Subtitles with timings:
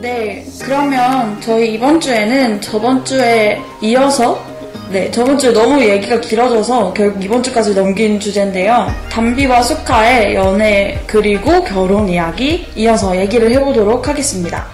[0.00, 4.44] 네, 그러면 저희 이번 주에는 저번 주에 이어서
[4.90, 8.94] 네, 저번 주에 너무 얘기가 길어져서 결국 이번 주까지 넘긴 주제인데요.
[9.10, 14.66] 담비와 수카의 연애 그리고 결혼 이야기 이어서 얘기를 해보도록 하겠습니다.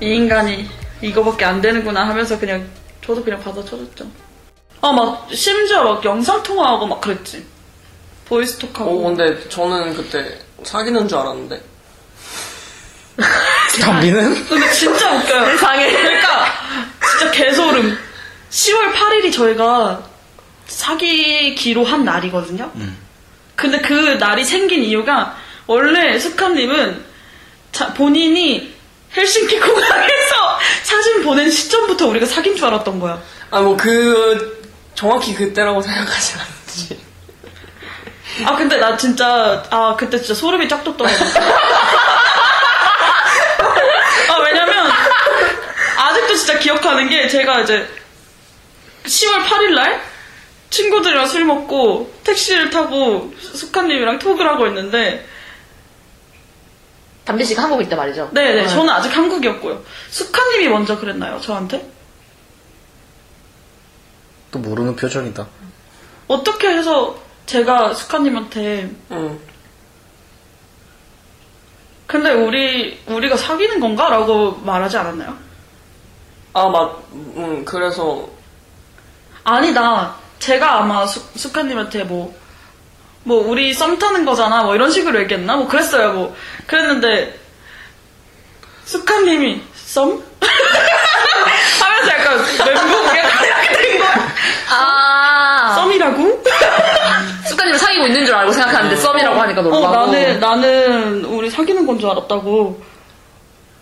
[0.00, 0.66] 이 인간이
[1.02, 2.64] 이거밖에 안 되는구나 하면서 그냥
[3.04, 4.06] 저도 그냥 받아쳐줬죠.
[4.80, 7.44] 아, 막 심지어 막 영상 통화하고 막 그랬지.
[8.26, 8.90] 보이스톡하고.
[8.90, 11.60] 어, 근데 저는 그때 사귀는 줄 알았는데.
[13.80, 14.46] 담비는?
[14.48, 15.44] 근데 진짜 웃겨요.
[15.46, 15.90] 세상에.
[15.92, 16.46] 그러니까
[17.10, 17.98] 진짜 개소름.
[18.50, 20.02] 10월 8일이 저희가
[20.66, 22.70] 사귀기로 한 날이거든요.
[23.56, 26.18] 근데 그 날이 생긴 이유가 원래
[27.72, 28.74] 자- 본인이
[29.16, 33.20] 헬싱키 공항에서 사진 보낸 시점부터 우리가 사귄 줄 알았던 거야.
[33.50, 34.62] 아, 뭐, 그,
[34.94, 37.04] 정확히 그때라고 생각하지 않지.
[38.44, 41.16] 아 근데 나 진짜 아 그때 진짜 소름이 쫙 돋더라고.
[44.28, 44.90] 아 왜냐면
[45.96, 47.88] 아직도 진짜 기억하는 게 제가 이제
[49.04, 50.02] 10월 8일 날
[50.68, 55.26] 친구들이랑 술 먹고 택시를 타고 수카님이랑 톡을 하고 있는데
[57.24, 58.28] 담비 씨가 한국에 있다 말이죠.
[58.32, 58.68] 네네 어.
[58.68, 59.82] 저는 아직 한국이었고요.
[60.10, 61.90] 수카님이 먼저 그랬나요 저한테?
[64.50, 65.46] 또 모르는 표정이다.
[66.28, 69.40] 어떻게 해서 제가 수카님한테 응.
[72.06, 75.53] 근데 우리 우리가 사귀는 건가 라고 말하지 않았나요?
[76.54, 78.28] 아, 맞, 음, 그래서,
[79.42, 80.14] 아니다.
[80.38, 82.34] 제가 아마 수, 수카님한테 뭐,
[83.24, 84.62] 뭐, 우리 썸 타는 거잖아.
[84.62, 85.56] 뭐, 이런 식으로 얘기했나?
[85.56, 86.12] 뭐, 그랬어요.
[86.12, 86.36] 뭐.
[86.66, 87.38] 그랬는데,
[88.84, 90.22] 수카님이, 썸?
[91.80, 94.28] 하면서 약간, 멘붕 약간 이렇게 된 거야.
[94.70, 96.44] 아, 썸이라고?
[97.48, 99.94] 쑥가님을 사귀고 있는 줄 알고 생각하는데 썸이라고 하니까 어, 놀라고.
[100.12, 102.93] 나는, 나는, 우리 사귀는 건 줄 알았다고.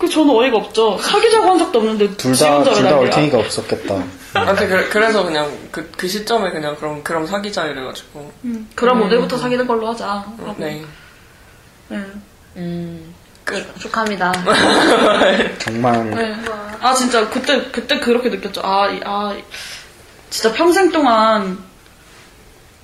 [0.03, 0.99] 그 저는 어이가 없죠.
[0.99, 2.99] 사귀자고 한 적도 없는데, 둘지 다, 혼자 왜둘다 난리야.
[3.07, 4.03] 얼탱이가 없었겠다.
[4.35, 8.33] 아무튼 그, 그래서 그냥 그, 그 시점에 그냥 그럼, 그럼 사귀자 이래가지고.
[8.45, 10.09] 음, 그럼 오늘부터 사귀는 걸로 하자.
[10.09, 10.55] 하고.
[10.59, 10.83] 네.
[11.87, 11.99] 네.
[12.57, 13.15] 음,
[13.45, 13.65] 끝.
[13.79, 14.33] 축하합니다.
[15.61, 16.11] 정말.
[16.11, 16.35] 네.
[16.81, 18.61] 아 진짜 그때 그때 그렇게 느꼈죠.
[18.65, 19.37] 아, 이- 아
[20.31, 21.63] 진짜 평생 동안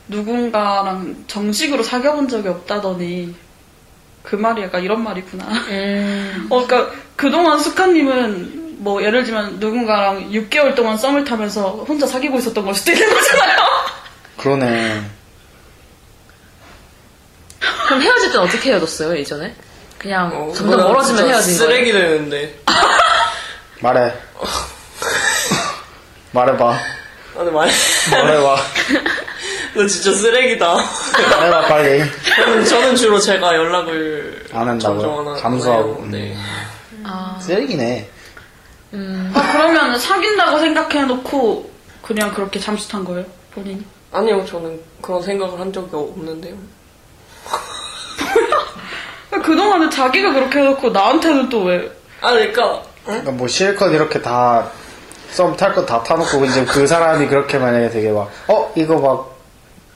[0.06, 3.35] 누군가랑 정식으로 사귀어본 적이 없다더니
[4.28, 5.44] 그 말이 약간 이런 말이구나.
[5.47, 12.38] 음, 어, 그러니까 그동안 수카님은 뭐 예를 들면 누군가랑 6개월 동안 썸을 타면서 혼자 사귀고
[12.38, 13.59] 있었던 걸 수도 있는 거잖아요.
[14.37, 15.03] 그러네.
[17.87, 19.55] 그럼 헤어질 땐 어떻게 헤어졌어요, 예전에?
[19.97, 21.71] 그냥 어, 점점 멀어지면 헤어진 거예요?
[21.72, 22.61] 쓰레기 되는데.
[23.81, 24.12] 말해.
[26.33, 26.71] 말해봐.
[26.71, 26.78] 아,
[27.34, 27.71] 근데 말
[28.11, 28.56] 말해봐.
[29.78, 30.75] 너 진짜 쓰레기다.
[30.75, 32.03] 말해봐, 빨리.
[32.37, 35.00] 저는, 저는 주로 제가 연락을 안 한다고요?
[35.03, 36.05] 정정하나- 감수하고.
[36.11, 36.37] 네.
[37.05, 38.09] 아, 쓰레기네.
[39.34, 41.71] 아, 그러면 사귄다고 생각해놓고
[42.03, 43.25] 그냥 그렇게 잠수 탄 거예요,
[43.55, 43.84] 본인이?
[44.11, 46.56] 아니요, 저는 그런 생각을 한 적이 없는데요.
[49.31, 51.88] 그동안은 자기가 그렇게 해놓고 나한테는 또 왜?
[52.21, 54.69] 아, 그러니까 그러니까 뭐 실컷 이렇게 다,
[55.31, 58.72] 썸 탈 거 다 타놓고 이제 그 사람이 그렇게 만약에 되게 막, 어?
[58.75, 59.38] 이거 막,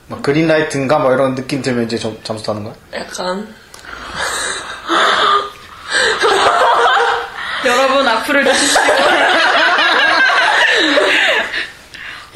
[0.07, 0.99] 막 그린라이트인가?
[0.99, 2.73] 뭐 이런 느낌 들면 이제 점, 잠수 타는 거야?
[2.93, 3.53] 약간
[7.65, 8.81] 여러분 악플을 주십시오.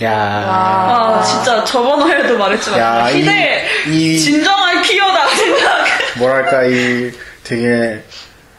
[0.02, 5.86] 야아 진짜 저번 회에도 말했지만 야, 이- 희대 이- 진정한 queer다 생각.
[6.18, 7.12] 뭐랄까, 이
[7.44, 8.04] 되게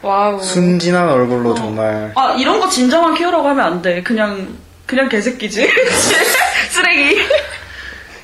[0.03, 0.43] wow.
[0.43, 2.13] 순진한 얼굴로 정말.
[2.17, 4.03] 아 이런 거 진정한 queer라고 하면 안 돼.
[4.03, 5.71] 그냥 그냥 개새끼지.
[6.71, 7.21] 쓰레기.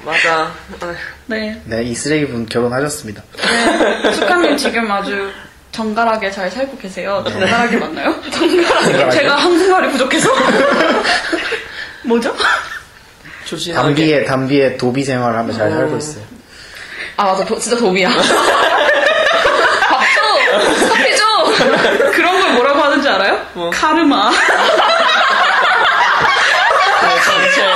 [0.05, 0.53] 맞아.
[1.27, 1.61] 네.
[1.65, 3.23] 네, 이 쓰레기 분 결혼하셨습니다.
[4.03, 4.13] 네.
[4.13, 5.31] 축하님 지금 아주
[5.73, 7.25] 정갈하게 잘 살고 계세요.
[7.29, 8.15] 정갈하게 맞나요?
[8.31, 9.11] 정갈하게.
[9.11, 10.29] 제가 한국말이 부족해서.
[12.05, 12.35] 뭐죠?
[13.47, 13.83] 조신하게.
[13.87, 16.25] 담비의, 담비의 도비 생활을 하며 잘 살고 있어요.
[17.17, 18.09] 아 맞아, 도- 진짜 도움이야.
[18.09, 18.35] 밥 줘!
[20.89, 21.25] 커피 줘!
[22.13, 23.41] 그런 걸 뭐라고 하는지 알아요?
[23.55, 23.71] 뭐?
[23.71, 24.31] 카르마.
[27.01, 27.67] 네, 전체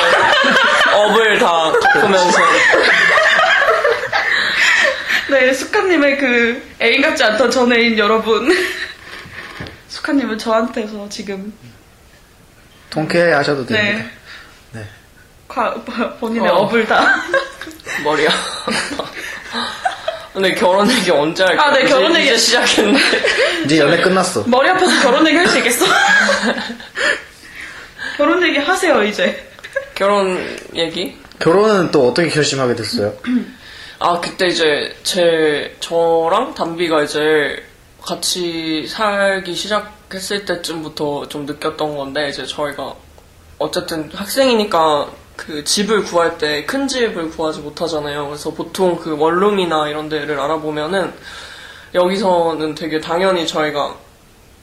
[0.94, 1.38] 업을
[2.12, 2.38] 다 덮으면서
[5.30, 8.50] 네, 수카님의 그 애인 같지 않던 전 애인 여러분.
[9.88, 11.52] 수카님은 저한테서 지금
[12.90, 13.98] 통쾌해 하셔도 됩니다.
[14.72, 14.80] 네.
[14.80, 14.86] 네.
[15.46, 15.74] 과-
[16.20, 16.54] 본인의 어.
[16.56, 17.22] 업을 다.
[18.04, 18.28] 머리야.
[20.32, 21.66] 근데 결혼 얘기 언제 할까?
[21.66, 22.26] 아, 네, 결혼 얘기.
[22.26, 23.00] 이제 시작했는데.
[23.64, 24.44] 이제 연애 끝났어.
[24.46, 25.84] 머리 아파서 결혼 얘기 할 수 있겠어?
[28.16, 29.50] 결혼 얘기 하세요, 이제.
[29.94, 31.18] 결혼 얘기?
[31.38, 33.14] 결혼은 또 어떻게 결심하게 됐어요?
[34.00, 37.62] 아 그때 이제 제 저랑 담비가 이제
[38.02, 42.94] 같이 살기 시작했을 때쯤부터 좀 느꼈던 건데 이제 저희가
[43.58, 48.26] 어쨌든 학생이니까 그 집을 구할 때 큰 집을 구하지 못하잖아요.
[48.26, 51.12] 그래서 보통 그 원룸이나 이런 데를 알아보면은
[51.94, 53.96] 여기서는 되게 당연히 저희가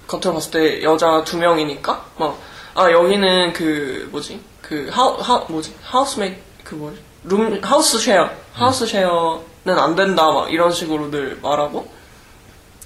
[0.07, 5.73] 겉으로 봤을 때 여자 두 명이니까 막 아 여기는 그 뭐지 그 하우 하 뭐지
[5.81, 6.99] housemate 그 뭐지?
[7.23, 8.29] room house share.
[8.51, 11.87] house share는 안 된다 막 이런 식으로 늘 말하고.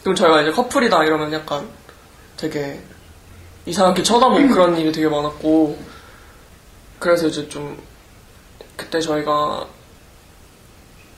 [0.03, 1.67] 그럼 저희가 이제 커플이다 이러면 약간
[2.37, 2.79] 되게
[3.65, 5.77] 이상하게 쳐다보고 그런 일이 되게 많았고.
[6.99, 7.81] 그래서 이제 좀
[8.75, 9.65] 그때 저희가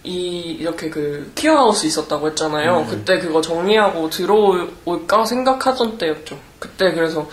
[0.04, 2.88] 이 이렇게 그 키어하우스 있었다고 했잖아요.
[2.90, 6.40] 그때 그거 정리하고 들어올까 생각하던 때였죠.
[6.60, 7.28] 그때 그래서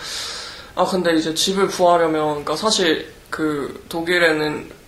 [0.75, 4.78] 아 근데 이제 집을 구하려면 그러니까 사실 그 독일에는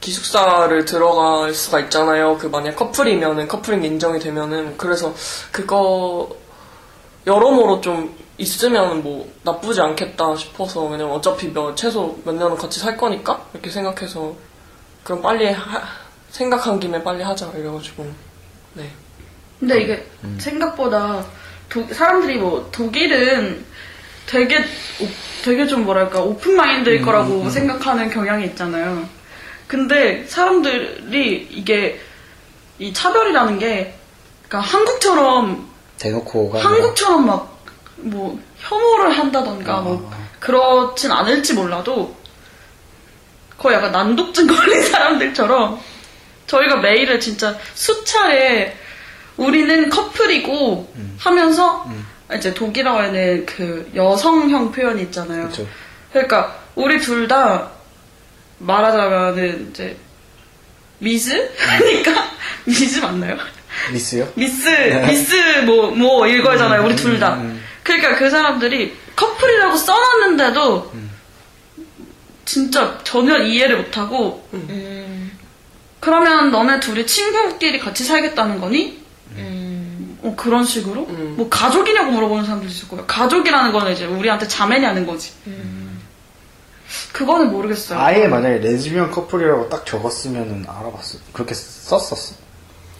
[0.00, 2.38] 기숙사를 들어갈 수가 있잖아요.
[2.38, 4.76] 그 만약 커플이면은 커플인 게 인정이 되면은.
[4.78, 5.14] 그래서
[5.50, 6.28] 그거
[7.26, 12.96] 여러모로 좀 있으면 뭐 나쁘지 않겠다 싶어서 왜냐면 어차피 몇 최소 몇 년은 같이 살
[12.96, 13.44] 거니까?
[13.52, 14.34] 이렇게 생각해서
[15.02, 15.82] 그럼 빨리 하-
[16.30, 18.06] 생각한 김에 빨리 하자 이래가지고.
[18.74, 18.90] 네.
[19.58, 20.06] 근데 이게
[20.38, 21.24] 생각보다
[21.68, 23.64] 도- 사람들이 뭐 독일은
[24.26, 29.08] 되게 오- 되게 좀 뭐랄까 오픈 마인드일 거라고 생각하는 경향이 있잖아요.
[29.68, 32.00] 근데 사람들이 이게
[32.78, 33.94] 이 차별이라는 게
[34.48, 35.68] 그러니까 한국처럼
[35.98, 37.58] 대놓고 가 한국처럼 막
[38.00, 42.14] 뭐 혐오를 한다던가 뭐 그렇진 않을지 몰라도
[43.58, 45.80] 거의 약간 난독증 걸린 사람들처럼
[46.46, 48.76] 저희가 메일을 진짜 수차례
[49.36, 51.86] 우리는 커플이고 하면서
[52.34, 55.48] 이제 독일어에는 그 여성형 표현이 있잖아요.
[55.48, 55.66] 그쵸.
[56.12, 57.70] 그러니까 우리 둘 다
[58.58, 59.96] 말하자면은 이제
[60.98, 62.30] 미즈 하니까
[62.64, 63.36] 미즈 맞나요?
[63.92, 64.28] 미스요?
[64.34, 64.68] 미스,
[65.06, 65.34] 미스,
[65.64, 67.40] 뭐, 뭐, 이거잖아요, 우리 둘 다.
[67.84, 70.92] 그러니까 그 사람들이 커플이라고 써놨는데도,
[72.44, 74.46] 진짜 전혀 이해를 못하고,
[76.00, 78.98] 그러면 너네 둘이 친구끼리 같이 살겠다는 거니?
[80.22, 81.06] 어, 그런 식으로?
[81.08, 81.34] 음.
[81.36, 83.06] 뭐, 가족이냐고 물어보는 사람도 있을 거예요.
[83.06, 85.32] 가족이라는 거는 이제 우리한테 자매냐는 거지.
[87.12, 87.98] 그거는 모르겠어요.
[87.98, 91.18] 아예 만약에 레즈비언 커플이라고 딱 적었으면은 알아봤어.
[91.32, 92.34] 그렇게 썼었어.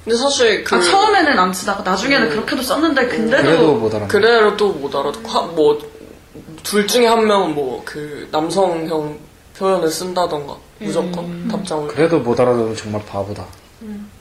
[0.04, 3.42] 근데 사실 그 아, 처음에는 안 쓰다가 나중에는 그렇게도 썼는데, 근데도.
[3.42, 4.56] 그래도 못 알아.
[4.56, 9.18] 또못 알아듣고 뭐둘 중에 한 명은 뭐 그 남성형
[9.58, 13.44] 표현을 쓴다던가 무조건 답장을 그래도 못 알아들으면 정말 바보다.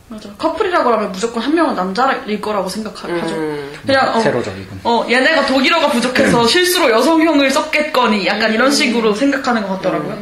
[0.10, 0.30] 맞아.
[0.38, 3.14] 커플이라고 하면 무조건 한 명은 남자일 거라고 생각하죠.
[3.14, 3.74] 음.
[3.86, 4.80] 그냥 어, 테러적이군.
[4.86, 10.18] 어, 얘네가 독일어가 부족해서 실수로 여성형을 썼겠거니 약간 이런 식으로 생각하는 것 같더라고요.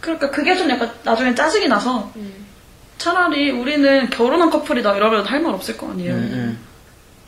[0.00, 2.12] 그러니까 그게 좀 약간 나중에 짜증이 나서
[2.98, 6.54] 차라리 우리는 결혼한 커플이다 이러면 할 말 없을 거 아니에요.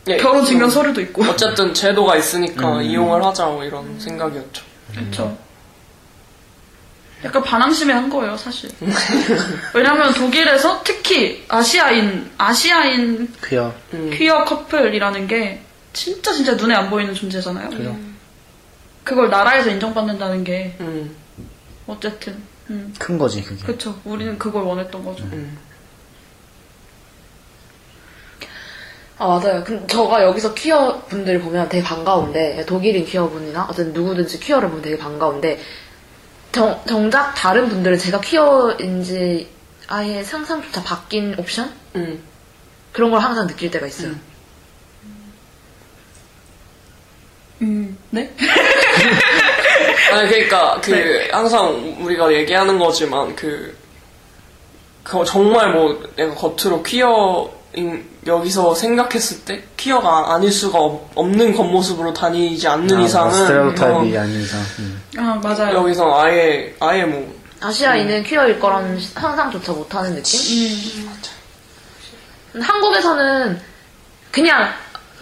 [0.09, 1.25] 예, 결혼 증명 음, 서류도 있고.
[1.25, 4.63] 어쨌든 제도가 있으니까 이용을 하자 뭐 이런 생각이었죠.
[4.93, 5.39] 그렇죠.
[7.25, 8.69] 약간 반항심에 한 거예요, 사실.
[9.75, 13.75] 왜냐면 독일에서 특히 아시아인, 아시아인 그야.
[14.13, 15.61] 퀴어 커플이라는 게
[15.93, 17.71] 진짜 진짜 눈에 안 보이는 존재잖아요.
[19.03, 21.15] 그걸 나라에서 인정받는다는 게 음.
[21.89, 22.41] 어쨌든
[22.71, 23.65] 음, 큰 거지 그게.
[23.65, 24.01] 그쵸.
[24.05, 25.25] 우리는 그걸 원했던 거죠.
[29.19, 29.65] 아 맞아요.
[29.65, 34.83] 근데 저가 여기서 퀴어 분들 보면 되게 반가운데 독일인 퀴어 분이나 어쨌든 누구든지 퀴어를 보면
[34.83, 35.61] 되게 반가운데
[36.53, 39.52] 정, 정작 다른 분들은 제가 퀴어인지
[39.93, 42.23] 아예 상상조차 바뀐 옵션 음.
[42.93, 44.13] 그런 걸 항상 느낄 때가 있어요.
[47.61, 48.33] 음, 네?
[50.11, 53.77] 아니 그러니까 그 항상 우리가 얘기하는 거지만 그,
[55.03, 62.15] 그 정말 뭐 내가 겉으로 퀴어인 여기서 생각했을 때 퀴어가 아닐 수가 없, 는 겉모습으로
[62.15, 64.59] 다니지 않는 이상은 스테레오타입이 어, 아닌 이상.
[64.79, 65.03] 음.
[65.19, 65.77] 아, 맞아요.
[65.77, 71.09] 여기서 아예 아예 뭐 아시아인은 퀴어일 거라는 상상조차 못하는 느낌?
[72.61, 73.61] 한국에서는
[74.31, 74.73] 그냥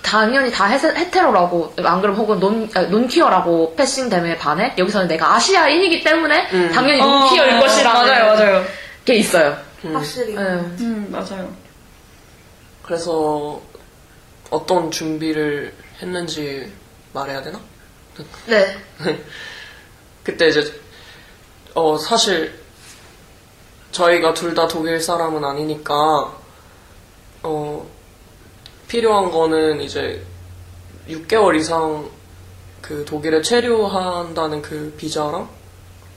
[0.03, 6.03] 당연히 다 헤세- 헤테로라고 안 그러면 혹은 논, 아, 논퀴어라고 패싱됨에 반해 여기서는 내가 아시아인이기
[6.03, 8.65] 때문에 당연히 논퀴어일 어, 것이라는 맞아요, 맞아요.
[9.05, 9.57] 게 있어요.
[9.83, 10.35] 확실히.
[10.35, 10.41] 네.
[10.43, 11.55] 음, 맞아요.
[12.83, 13.61] 그래서
[14.51, 16.73] 어떤 준비를 했는지
[17.13, 17.61] 말해야 되나?
[18.47, 18.77] 네.
[20.25, 20.61] 그때 이제
[21.75, 22.59] 어 사실
[23.93, 26.37] 저희가 둘 다 독일 사람은 아니니까
[27.43, 27.87] 어
[28.89, 30.25] 필요한 거는 이제
[31.09, 32.11] 6개월 이상
[32.81, 35.49] 그 독일에 체류한다는 그 비자랑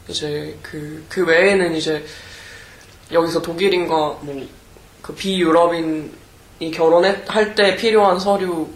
[0.07, 2.05] 이제 그, 그 외에는 이제
[3.11, 4.63] 여기서 독일인과 뭐
[5.03, 6.13] 그 비유럽인
[6.73, 8.69] 결혼할 때 필요한 서류를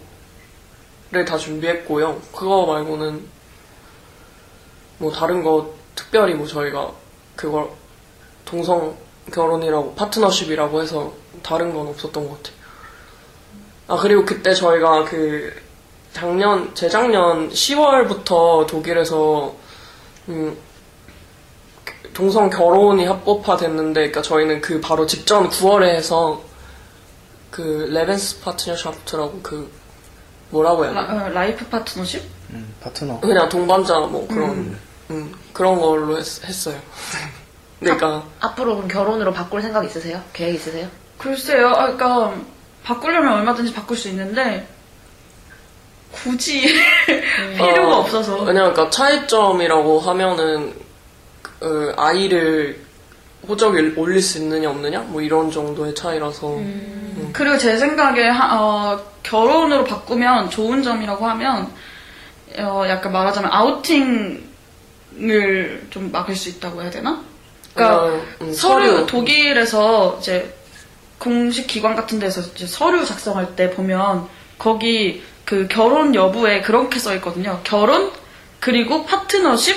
[1.25, 2.22] 다 준비했고요.
[2.34, 3.25] 그거 말고는
[4.98, 6.92] 뭐 다른 거 특별히 뭐 저희가
[7.36, 7.68] 그걸
[8.46, 8.96] 동성
[9.34, 11.12] 결혼이라고 파트너십이라고 해서
[11.44, 12.56] 다른 건 없었던 것 같아요.
[13.89, 15.54] 아 그리고 그때 저희가 그
[16.13, 19.54] 작년 재작년 10월부터 독일에서
[20.30, 20.58] 음,
[21.84, 26.42] 그 동성 결혼이 합법화됐는데, 그러니까 저희는 그 바로 직전 9월에 해서
[27.51, 29.72] 그 Lebenspartnerschaft라고 그
[30.50, 31.00] 뭐라고 해야 돼?
[31.00, 32.24] 라, 어, life partnership?
[32.51, 33.20] 음, 파트너.
[33.20, 34.80] 그냥 동반자 뭐 그런 음,
[35.54, 36.80] 그런 걸로 했, 어요
[37.80, 40.22] 그러니까 앞으로 그럼 결혼으로 바꿀 생각 있으세요?
[40.34, 40.88] 계획 있으세요?
[41.18, 42.34] 글쎄요, 아, 그러니까
[42.84, 44.68] 바꾸려면 얼마든지 바꿀 수 있는데
[46.12, 46.62] 굳이
[47.58, 48.38] 필요가 어, 없어서.
[48.40, 50.74] 왜냐면 그러니까 차이점이라고 하면은
[51.60, 52.80] 그 아이를
[53.48, 56.60] 호적에 올릴 수 있느냐 없느냐 뭐 이런 정도의 차이라서
[57.34, 61.72] 그리고 제 생각에 하- 어, 결혼으로 바꾸면 좋은 점이라고 하면
[62.60, 64.47] 어, 약간 말하자면 아우팅
[65.21, 67.21] 을 좀 막을 수 있다고 해야 되나?
[67.74, 69.05] 그러니까 그냥, 음, 서류, 서류.
[69.07, 70.53] 독일에서 이제
[71.17, 77.15] 공식 기관 같은 데서 이제 서류 작성할 때 보면 거기 그 결혼 여부에 그렇게 써
[77.15, 77.59] 있거든요.
[77.63, 78.12] 결혼
[78.59, 79.75] 그리고 파트너십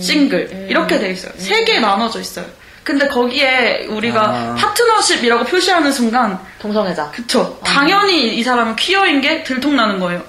[0.00, 1.32] 싱글 이렇게 돼 있어요.
[1.36, 2.44] 세 개 나눠져 있어요.
[2.82, 4.54] 근데 거기에 우리가 아.
[4.56, 7.10] 파트너십이라고 표시하는 순간 동성애자.
[7.12, 7.58] 그쵸.
[7.64, 10.22] 당연히 이 사람은 퀴어인 게 들통나는 거예요.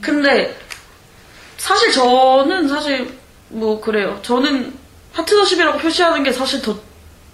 [0.00, 0.56] 근데
[1.56, 3.15] 사실 저는 사실
[3.48, 4.18] 뭐 그래요.
[4.22, 4.74] 저는
[5.14, 6.78] 파트너십이라고 표시하는 게 사실 더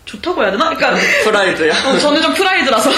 [0.04, 0.74] 좋다고 해야 되나?
[0.74, 1.72] 그러니까 프라이드야.
[1.88, 2.90] 어, 저는 좀 프라이드라서.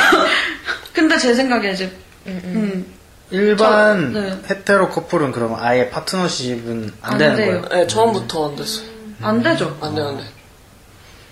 [0.93, 1.91] 근데 제 생각에 이제
[2.27, 2.87] 음,
[3.31, 4.39] 일반 저- 네.
[4.51, 7.63] hetero 커플은 그러면 아예 파트너십은 안, 안 되는 돼요.
[7.63, 7.69] 거예요?
[7.83, 8.87] 네, 처음부터 안 됐어요.
[9.23, 9.77] 안 되죠.
[9.81, 10.25] 안 돼, 안 돼.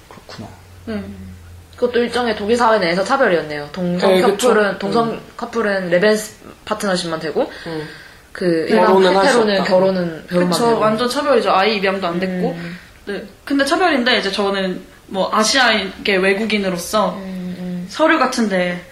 [0.09, 0.49] 그렇구나.
[0.89, 1.33] 음.
[1.77, 3.71] 그것도 일종의 독일 사회 내에서 차별이었네요.
[3.73, 4.49] 동성 네, 그쵸.
[4.49, 7.89] 커플은 동성 커플은 Lebens 파트너십만 되고 음.
[8.33, 9.65] 그 결혼은 없다.
[9.65, 10.49] 결혼은 그쵸.
[10.51, 10.79] 되고.
[10.79, 11.53] 완전 차별이죠.
[11.53, 12.53] 아이 입양도 안 됐고.
[12.53, 12.79] 음.
[13.07, 13.25] 네.
[13.45, 18.83] 근데 차별인데 이제 저는 뭐 아시아계 외국인으로서 음, 서류 같은데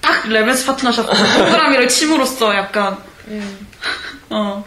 [0.00, 1.04] 딱 레벤스 파트너십
[1.36, 2.96] 동그라미를 침으로써 약간
[3.28, 3.66] 음.
[4.30, 4.64] 어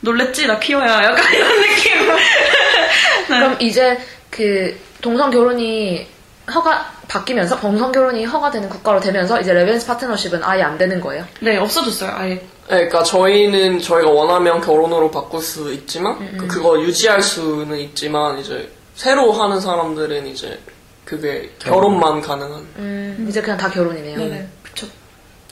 [0.00, 2.06] 놀랬지 나 퀴어야 약간 이런 느낌.
[3.28, 3.38] 네.
[3.38, 3.98] 그럼 이제
[4.30, 6.06] 그 동성 결혼이
[6.52, 11.24] 허가 바뀌면서 동성 결혼이 허가되는 국가로 되면서 이제 레벤스 파트너십은 아예 안 되는 거예요.
[11.40, 12.46] 네 없어졌어요 아예.
[12.68, 18.72] 네, 그러니까 저희는 저희가 원하면 결혼으로 바꿀 수 있지만 그- 그거 유지할 수는 있지만 이제
[18.96, 20.58] 새로 하는 사람들은 이제
[21.04, 22.66] 그게 결혼만 가능한.
[22.76, 24.18] 음, 이제 그냥 다 결혼이네요.
[24.18, 24.88] 네네 그쵸.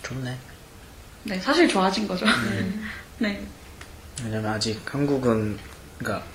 [0.02, 0.36] 좋네.
[1.24, 2.26] 네 사실 좋아진 거죠.
[3.18, 3.40] 네.
[4.24, 5.58] 왜냐면 아직 한국은
[5.98, 6.26] 그러니까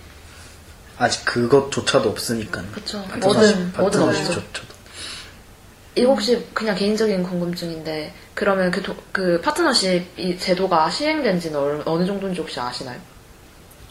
[0.97, 2.63] 아직 그것조차도 없으니까.
[2.71, 3.03] 그쵸.
[3.11, 4.05] 파트너십- 뭐든 뭐든 없죠.
[4.13, 4.69] 파트너십조차도.
[5.95, 11.81] 이거 혹시 그냥 개인적인 궁금증인데 그러면 그, 도- 그 파트너십 이 제도가 시행된 지는 얼-
[11.83, 12.97] 어느 정도인지 혹시 아시나요?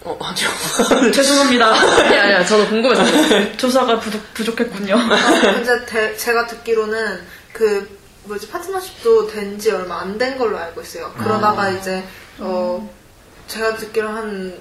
[0.05, 0.49] 어 아니요.
[1.12, 1.67] 죄송합니다.
[1.71, 3.05] 아니 아니요 저도 궁금해서
[3.59, 4.97] 조사가 부족, 부족했군요.
[5.43, 7.21] 근데 대- 제가 듣기로는
[7.52, 11.12] 그 뭐지 파트너십도 된 지 얼마 안 된 걸로 알고 있어요.
[11.19, 12.02] 그러다가 이제
[12.38, 12.88] 어
[13.49, 14.55] 제가 듣기로 한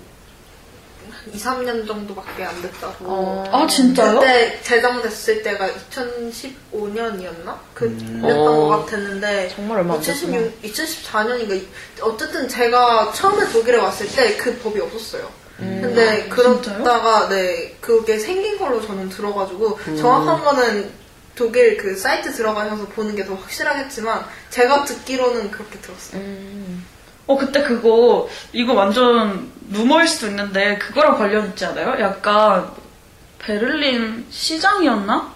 [1.34, 3.06] 2, 3년 정도밖에 안 됐다고.
[3.06, 3.44] 어.
[3.52, 4.20] 아 진짜요?
[4.20, 7.56] 그때 제정됐을 때가 2015년이었나?
[7.74, 8.68] 그랬던 어.
[8.68, 10.38] 것 같았는데 정말 얼마 안 됐구나.
[10.64, 11.64] 2014년인가
[12.02, 15.30] 어쨌든 제가 처음에 독일에 왔을 때 그 법이 없었어요.
[15.60, 15.80] 음.
[15.82, 16.30] 근데 아?
[16.34, 20.92] 그러다가 네 그게 생긴 걸로 저는 들어가지고 정확한 거는
[21.36, 26.22] 독일 그 사이트 들어가셔서 보는 게 더 확실하겠지만 제가 듣기로는 그렇게 들었어요.
[26.22, 26.86] 음.
[27.28, 31.96] 어 그때 그거 이거 완전 루머일 수도 있는데 그거랑 관련 있지 않아요?
[32.00, 32.68] 약간
[33.40, 35.32] 베를린 시장이었나?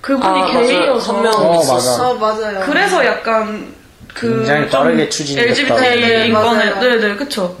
[0.00, 0.46] 그분이 아.
[0.46, 1.32] 게이여서 한 명.
[1.34, 2.14] 어, 있었어.
[2.14, 2.36] 맞아.
[2.38, 2.60] 아 맞아요.
[2.66, 3.74] 그래서 약간
[4.14, 5.80] 그 굉장히 좀 빠르게 추진됐다고.
[5.80, 6.80] LGBT 네, 인권에 맞아요.
[6.80, 7.56] 네네 그쵸.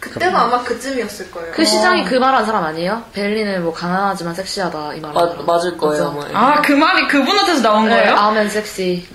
[0.00, 1.52] 그때가 아마 그쯤이었을 거예요.
[1.52, 3.02] 그 시장이 그 말한 사람 아니에요?
[3.14, 5.12] 베를린은 뭐 가난하지만 섹시하다 이 말.
[5.12, 6.50] 마- 맞을 거예요 아마.
[6.52, 8.14] 아그 말이 그분한테서 나온 네, 거예요?
[8.14, 9.06] 아멘 섹시.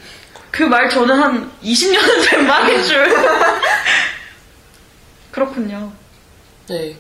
[0.54, 3.08] 그 말 저는 한 20년 된 말인 줄.
[5.32, 5.92] 그렇군요.
[6.68, 6.96] 네.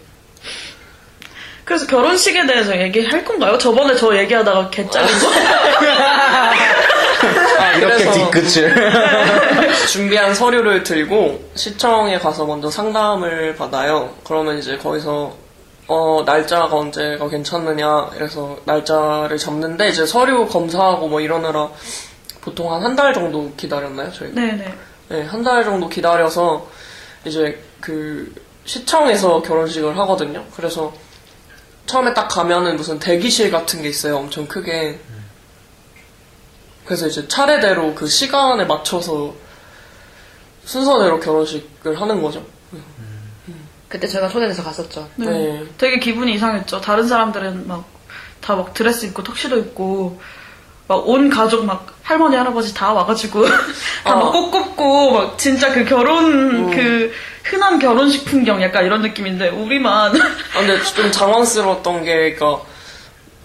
[1.63, 3.57] 그래서 결혼식에 대해서 얘기할 건가요?
[3.57, 5.27] 저번에 저 얘기하다가 개짜리죠.
[7.59, 8.75] 아, 이렇게 그래서 뒤끝을.
[9.87, 14.13] 준비한 서류를 들고 시청에 가서 먼저 상담을 받아요.
[14.25, 15.37] 그러면 이제 거기서
[15.87, 21.69] 어 날짜가 언제가 괜찮느냐 이래서 날짜를 잡는데 이제 서류 검사하고 뭐 이러느라
[22.43, 24.35] 보통 한 한 달 정도 기다렸나요 저희가?
[24.39, 24.75] 네네.
[25.09, 26.67] 네, 한 달 정도 기다려서
[27.25, 28.33] 이제 그
[28.65, 30.43] 시청에서 결혼식을 하거든요.
[30.55, 30.93] 그래서
[31.85, 34.17] 처음에 딱 가면은 무슨 대기실 같은 게 있어요.
[34.17, 34.99] 엄청 크게.
[36.85, 39.33] 그래서 이제 차례대로 그 시간에 맞춰서
[40.65, 42.45] 순서대로 결혼식을 하는 거죠.
[43.87, 45.07] 그때 저희가 초대돼서 갔었죠.
[45.17, 45.25] 네.
[45.27, 45.63] 네.
[45.77, 46.81] 되게 기분이 이상했죠.
[46.81, 47.93] 다른 사람들은 막
[48.43, 50.19] 다 막 드레스 입고 턱시도 입고
[50.87, 53.45] 막 온 가족 막 할머니 할아버지 다 와가지고
[54.03, 54.31] 다막 어.
[54.31, 57.11] 꽃 꽂고 막 진짜 그 결혼 그
[57.43, 62.61] 흔한 결혼식 풍경 약간 이런 느낌인데 우리만 아, 근데 좀 당황스러웠던 게, 그니까,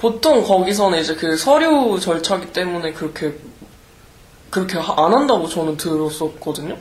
[0.00, 3.35] 보통 거기서는 이제 그 서류 절차기 때문에 그렇게,
[4.50, 6.76] 그렇게 하- 안 한다고 저는 들었었거든요?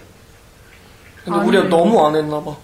[1.26, 1.70] 근데 우리가 아니에요.
[1.70, 2.56] 너무 안 했나 봐.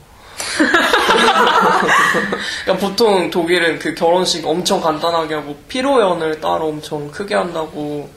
[2.66, 8.10] 그러니까 보통 독일은 그 결혼식 엄청 간단하게 하고, 피로연을 따로 엄청 크게 한다고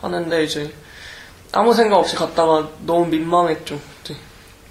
[0.00, 0.72] 하는데, 이제,
[1.52, 3.80] 아무 생각 없이 갔다가 너무 민망했죠.
[4.08, 4.16] 네.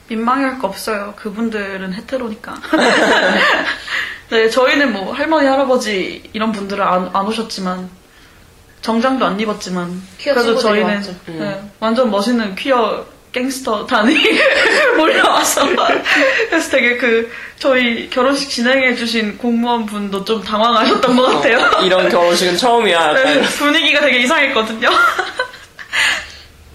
[0.07, 1.13] 민망할 거 없어요.
[1.17, 2.55] 그분들은 헤테로니까.
[4.29, 7.89] 네, 저희는 뭐 할머니 할아버지 이런 분들은 안, 안 오셨지만
[8.81, 11.03] 정장도 안 입었지만 퀴어 그래도 저희는.
[11.27, 14.15] 네, 완전 멋있는 퀴어 갱스터 단이
[14.98, 15.69] 몰려와서
[16.50, 21.83] 그래서 되게 그 저희 결혼식 진행해 주신 공무원 분도 좀 당황하셨던 것 같아요.
[21.83, 23.13] 이런 결혼식은 처음이야.
[23.13, 23.41] 네.
[23.41, 24.89] 분위기가 되게 이상했거든요.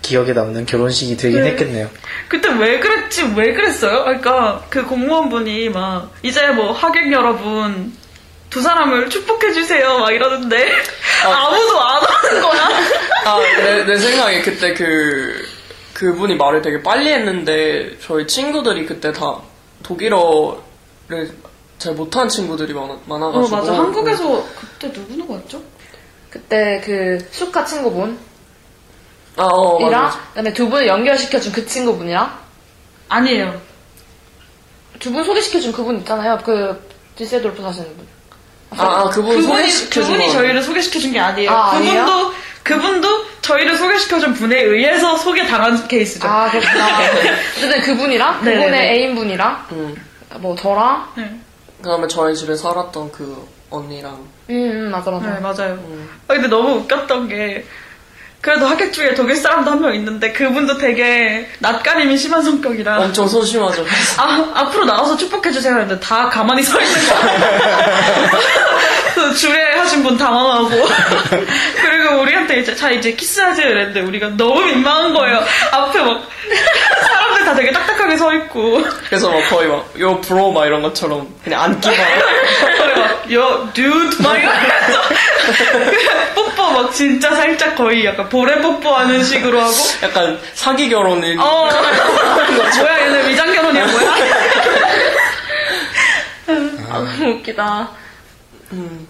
[0.03, 1.51] 기억에 남는 결혼식이 되긴 네.
[1.51, 1.91] 했겠네요.
[2.29, 4.05] 그때 왜 그랬지, 왜 그랬어요?
[4.05, 7.93] 그러니까 그 공무원분이 막 이제 뭐 하객 여러분
[8.51, 10.71] 두 사람을 축복해 주세요 막 이러는데
[11.25, 12.69] 아 무도 안 하는 거야.
[13.25, 15.34] 아, 내, 내 생각에 그때 그,
[15.95, 19.39] 그분이 말을 되게 빨리 했는데, 저희 친구들이 그때 다
[19.83, 21.31] 독일어를
[21.79, 23.57] 잘 못하는 친구들이 많아, 어, 많아가지고.
[23.57, 23.73] 맞아.
[23.75, 25.63] 한국에서 그때 누구 누구였죠?
[26.31, 28.19] 그때 그 수카 친구분
[29.37, 29.87] 아, 어, 맞아.
[29.89, 30.21] 이랑 맞아.
[30.31, 32.39] 그다음에 두 분을 연결시켜준 그 친구분이랑
[33.09, 33.61] 아니에요.
[35.01, 36.39] 두 분 소개시켜준 그분 있잖아요.
[36.45, 38.07] 그 디세돌프 사시는 분.
[38.71, 40.33] 아, 아, 그분 그분이, 소개시켜준 그분이 거.
[40.33, 41.51] 저희를 소개시켜준 게 아니에요.
[41.51, 42.05] 아, 아니에요?
[42.63, 46.27] 그분도, 그분도 저희를 소개시켜준 분에 의해서 소개당한 케이스죠.
[46.27, 46.87] 아 그렇구나.
[47.59, 48.65] 어쨌든 그분이랑 네네네.
[48.65, 49.95] 그분의 애인분이랑 음.
[50.39, 51.39] 뭐 저랑 네.
[51.83, 54.15] 그 다음에 저희 집에 살았던 그 언니랑.
[54.51, 55.27] 음, 음 맞아 맞아.
[55.27, 55.79] 네, 맞아요.
[56.29, 57.65] 아, 근데 너무 웃겼던 게,
[58.45, 63.87] 그래도 하객 중에 독일 사람도 한 명 있는데, 그분도 되게 낯가림이 심한 성격이라, 엄청 소심하죠.
[64.19, 68.31] 아, 앞으로 나와서 축복해주세요 했는데, 다 가만히 서 있는 거예요.
[69.35, 70.69] 주례 하신 분 당황하고,
[71.81, 75.43] 그리고 우리한테 이제, 자, 이제 키스하지 이랬는데, 우리가 너무 민망한 거예요.
[75.73, 76.29] 앞에 막,
[77.09, 81.27] 사람들 다 되게 딱딱하게 서 있고, 그래서 막 거의 막, 요 브로 막 이런 것처럼
[81.43, 81.97] 그냥 앉기만.
[83.33, 85.01] 요, dude, 막 이러면서,
[86.35, 91.37] 뽀뽀 막 진짜 살짝 거의 약간 보레 뽀뽀하는 식으로 하고, 약간 사기 결혼을.
[91.39, 91.69] 어,
[92.77, 94.15] 뭐야, 얘네 위장 결혼이야, 뭐야?
[96.91, 97.91] 아, 너무 웃기다.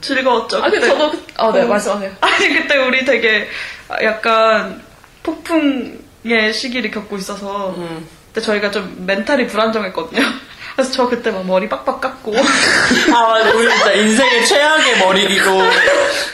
[0.01, 0.59] 즐거웠죠.
[0.62, 0.87] 아 근데.
[0.87, 1.66] 저도 그- 어, 네 어.
[1.66, 2.12] 말씀하세요.
[2.20, 3.49] 아니, 그때 우리 되게
[4.03, 4.83] 약간
[5.23, 8.07] 폭풍의 시기를 겪고 있어서, 음.
[8.29, 10.23] 그때 저희가 좀 멘탈이 불안정했거든요.
[10.77, 13.51] 그래서 저 그때 막 머리 빡빡 깎고, 아, 맞아.
[13.55, 15.63] 우리 진짜 인생의 최악의 머리기고.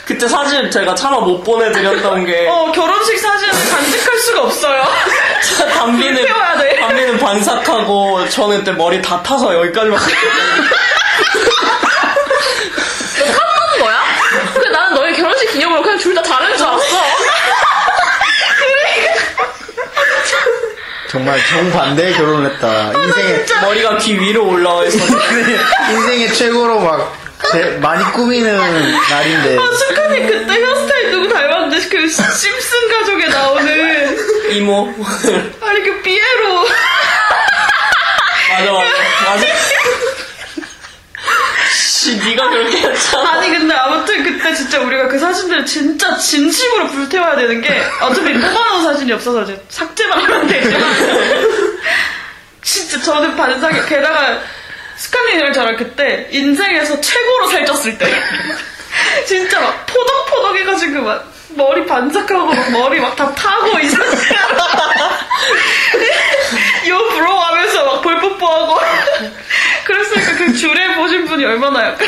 [0.05, 2.47] 그때 사진 제가 차마 못 보내드렸던 게.
[2.49, 4.83] 어, 결혼식 사진을 간직할 수가 없어요.
[5.77, 6.25] 담비는.
[6.79, 10.13] 담비는 반삭하고, 저는 그때 머리 다 타서 여기까지밖에.
[13.21, 14.03] 하는 거야?
[14.53, 16.97] 근데 나는 너희 결혼식 기념으로 그냥 둘 다 다른 줄 알았어.
[21.11, 22.93] 정말 정반대의 결혼을 했다.
[22.93, 24.97] 인생의, 머리가 귀 위로 올라와 있어.
[25.91, 27.13] 인생의 최고로 막,
[27.51, 29.57] 제, 많이 꾸미는 날인데.
[29.57, 34.17] 아, 스카니 그때 헤어스타일 누구 닮았는데, 그 심슨 가족에 나오는,
[34.51, 34.87] 이모.
[35.59, 36.65] 아니, 그 피에로.
[38.51, 38.85] 맞아, 맞아.
[39.31, 39.45] 맞아.
[42.01, 43.33] 씨, 니가 그렇게 했잖아.
[43.33, 48.81] 아니, 근데 아무튼 그때 진짜 우리가 그 사진들을 진짜 진심으로 불태워야 되는 게, 어차피 뽑아놓은
[48.81, 50.81] 사진이 없어서 이제 삭제만 하면 되지만,
[52.63, 54.39] 진짜 저는 반상에, 게다가,
[54.95, 58.11] 스카니랑 저랑 그때 인생에서 최고로 살쪘을 때,
[59.27, 64.39] 진짜 막 포덕포덕 해가지고 막, 머리 반짝하고 막 머리 막 다 타고 이 상태로
[66.87, 68.79] 요 브로 하면서 막 볼뽀뽀하고
[69.91, 72.07] 그랬으니까 그 줄에 보신 분이 얼마나 약간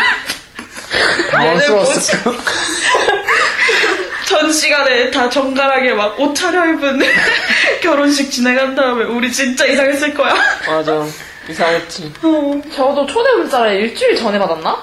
[1.32, 2.32] 당황스러웠을까?
[4.26, 7.02] 전 시간에 다 정갈하게 막 옷 차려입은
[7.82, 10.34] 결혼식 진행한 다음에 우리 진짜 이상했을 거야.
[10.67, 11.06] 맞아.
[11.50, 12.13] 이상했지.
[12.22, 14.78] 저도 초대 문자를 일주일 전에 받았나?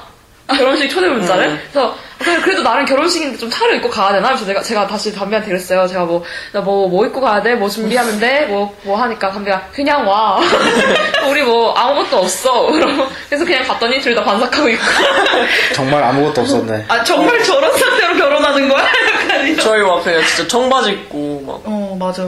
[0.49, 1.47] 결혼식 초대 문자를?
[1.47, 1.61] 음.
[1.73, 4.29] 그래서 그래- 그래도 나름 결혼식인데 좀 차려 입고 가야 되나?
[4.29, 5.87] 그래서 내가 제가 다시 담비한테 그랬어요.
[5.87, 7.55] 제가 뭐 나 뭐 뭐 입고 가야 돼?
[7.55, 8.47] 뭐 준비하면 돼?
[8.47, 10.39] 뭐뭐 하니까 담비가 그냥 와.
[11.29, 12.67] 우리 뭐 아무것도 없어.
[13.29, 14.83] 그래서 그냥 갔더니 둘 다 반삭하고 있고.
[15.75, 16.85] 정말 아무것도 없었네.
[16.89, 18.85] 아 정말 저런 상태로 결혼하는 거야?
[18.85, 19.59] 약간 이런.
[19.59, 22.25] 저희 막 그냥 진짜 청바지 입고 막 어, 맞아.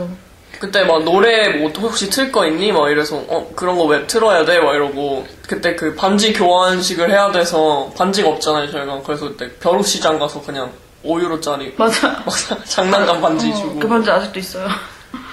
[0.62, 2.70] 그때 막 노래 뭐 혹시 틀 거 있니?
[2.70, 4.60] 막 이래서 어 그런 거 왜 틀어야 돼?
[4.60, 10.40] 막 이러고 그때 그 반지 교환식을 해야 돼서 반지가 없잖아요 저희가 그래서 그때 벼룩시장 가서
[10.40, 10.70] 그냥
[11.04, 12.10] 5유로짜리 맞아.
[12.24, 14.68] 막 장난감 반지 어, 주고 그 반지 아직도 있어요.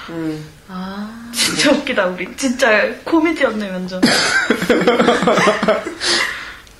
[0.10, 0.44] 음.
[0.68, 1.30] 아.
[1.32, 2.36] 진짜 웃기다, 우리.
[2.36, 2.68] 진짜
[3.04, 4.02] 코미디였네, 완전.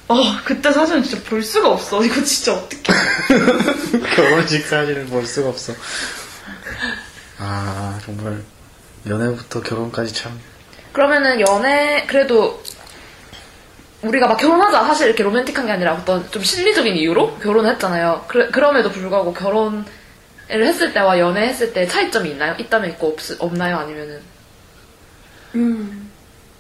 [0.08, 2.04] 어, 그때 사진은 진짜 볼 수가 없어.
[2.04, 2.84] 이거 진짜 어떡해.
[4.16, 5.74] 결혼식 사진을 볼 수가 없어.
[7.40, 8.44] 아, 정말,
[9.08, 10.38] 연애부터 결혼까지 참.
[10.92, 12.62] 그러면은 연애 그래도
[14.02, 18.26] 우리가 막 결혼하자 사실 이렇게 로맨틱한 게 아니라 어떤 좀 실리적인 이유로 결혼을 했잖아요.
[18.28, 19.84] 그래, 그럼에도 불구하고 결혼을
[20.50, 22.56] 했을 때와 연애했을 때 차이점이 있나요?
[22.58, 23.78] 있다면 있고 없, 없나요?
[23.78, 24.22] 아니면은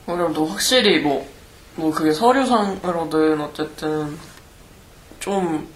[0.05, 1.29] 그래도 확실히 뭐,
[1.75, 4.17] 뭐 그게 서류상으로든 어쨌든
[5.19, 5.67] 좀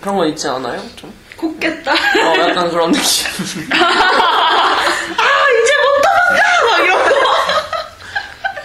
[0.00, 0.82] 그런 거 있지 않아요?
[0.96, 1.12] 좀?
[1.36, 1.92] 곱겠다.
[1.92, 3.26] 어, 약간 그런 느낌.
[3.72, 6.70] 아, 이제 못 도망가!
[6.70, 7.26] 막 이런 거.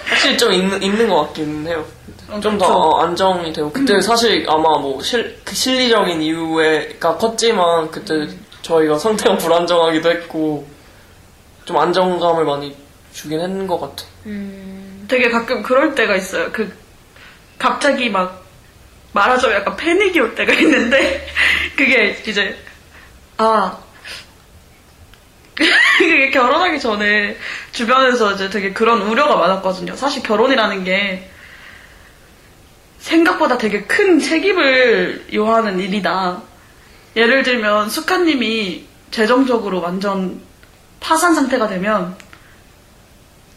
[0.06, 1.86] 확실히 좀 있는, 있는 것 같긴 해요.
[2.40, 2.98] 좀더 그쵸.
[3.02, 3.72] 안정이 되고.
[3.72, 8.28] 그때 사실 아마 뭐 실, 그 실리적인 이유가 컸지만 그때
[8.62, 10.66] 저희가 상태가 불안정하기도 했고
[11.66, 12.76] 좀 안정감을 많이
[13.12, 14.06] 주긴 했는 것 같아.
[15.08, 16.52] 되게 가끔 그럴 때가 있어요.
[16.52, 16.72] 그,
[17.58, 18.41] 갑자기 막,
[19.14, 21.28] 말하자면 약간 패닉이 올 때가 있는데,
[21.76, 22.58] 그게 이제,
[23.38, 23.78] 아,
[25.98, 27.38] 그게 결혼하기 전에
[27.72, 29.96] 주변에서 이제 되게 그런 우려가 많았거든요.
[29.96, 31.30] 사실 결혼이라는 게
[33.00, 36.42] 생각보다 되게 큰 책임을 요하는 일이다.
[37.16, 40.42] 예를 들면 수카님이 재정적으로 완전
[41.00, 42.16] 파산 상태가 되면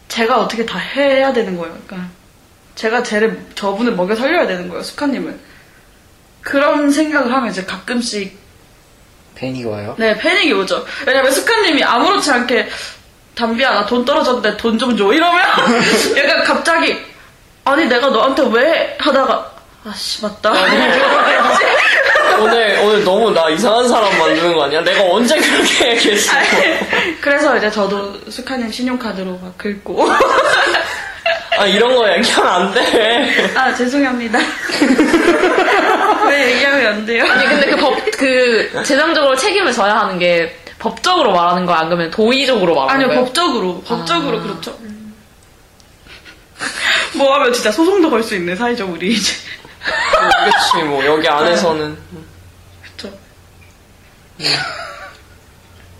[0.07, 1.77] 제가 어떻게 다 해야 되는 거예요.
[1.85, 2.09] 그러니까
[2.75, 4.83] 제가 쟤를 저분을 먹여 살려야 되는 거예요.
[4.83, 5.39] 수카님을.
[6.41, 8.37] 그런 생각을 하면 이제 가끔씩
[9.35, 9.95] 패닉이 와요?
[9.97, 10.85] 네, 패닉이 오죠.
[11.07, 12.67] 왜냐면 스카님이 아무렇지 않게
[13.35, 15.41] 담비야 나 돈 떨어졌는데 돈 좀 줘 이러면
[16.17, 16.97] 약간 갑자기
[17.65, 19.51] 아니 내가 너한테 왜 하다가
[19.85, 20.51] 아씨 맞다.
[22.39, 24.81] 오늘, 오늘 너무 나 이상한 사람 만드는 거 아니야?
[24.81, 26.33] 내가 언제 그렇게 얘기했어?
[27.21, 30.05] 그래서 이제 저도 스카님 신용카드로 막 긁고
[31.57, 33.51] 아, 이런 거 얘기하면 안 돼.
[33.55, 34.37] 아 죄송합니다.
[36.27, 37.25] 왜 얘기하면 안 돼요?
[37.29, 43.07] 아니 근데 그법그 재정적으로 책임을 져야 하는 게 법적으로 말하는 거 아니면 도의적으로 말하는 아니요
[43.07, 43.23] 거예요?
[43.25, 44.77] 법적으로 법적으로 그렇죠.
[47.15, 49.33] 뭐 하면 진짜 소송도 걸 수 있네 사이죠 우리 이제.
[49.85, 51.97] 그치, 뭐, 여기 안에서는.
[52.83, 53.11] 그쵸.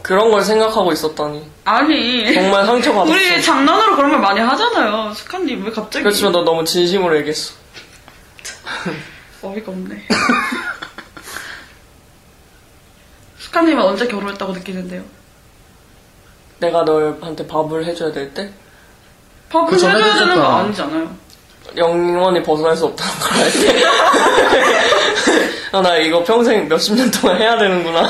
[0.05, 1.49] 그런 걸 생각하고 있었다니.
[1.63, 3.11] 아니 정말 상처받았어.
[3.11, 5.11] 우리 장난으로 그런 말 많이 하잖아요.
[5.15, 7.55] 스카님 왜 갑자기 그렇지만 너 너무 진심으로 얘기했어.
[9.41, 10.05] 어이가 없네.
[13.39, 15.01] 스카님은 언제 결혼했다고 느끼는데요?
[16.59, 18.51] 내가 너한테 밥을 해줘야 될 때?
[19.49, 20.43] 밥을 그 해줘야 되는 거.
[20.43, 21.15] 아니잖아요.
[21.77, 23.83] 영원히 벗어날 수 없다는 걸알 때.
[25.73, 28.07] 아, 나 이거 평생 몇십 년 동안 해야 되는구나.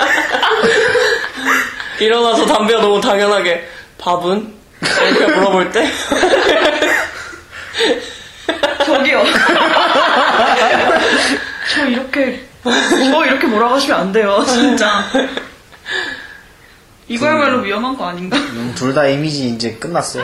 [2.00, 4.54] 일어나서 담배가 너무 당연하게 밥은?
[4.80, 5.90] 이렇게 물어볼 때?
[8.86, 9.22] 저기요.
[11.74, 15.04] 저 이렇게 저 이렇게 몰아가시면 안 돼요, 진짜.
[17.08, 18.36] 이거야말로 위험한 거 아닌가?
[18.36, 20.20] 음, 둘다 이미지 이제 끝났어.